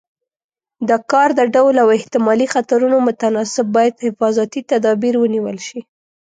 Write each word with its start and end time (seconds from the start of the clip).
د 0.89 0.91
کار 1.11 1.29
د 1.39 1.41
ډول 1.53 1.75
او 1.83 1.87
احتمالي 1.97 2.47
خطرونو 2.53 2.97
متناسب 3.07 3.65
باید 3.77 4.03
حفاظتي 4.05 4.61
تدابیر 4.71 5.13
ونیول 5.17 5.57
شي. 5.67 5.79